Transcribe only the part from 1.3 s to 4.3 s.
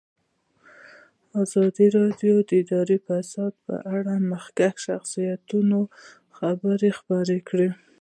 ازادي راډیو د اداري فساد په اړه د